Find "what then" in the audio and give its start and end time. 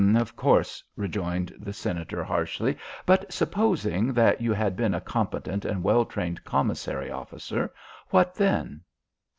8.09-8.81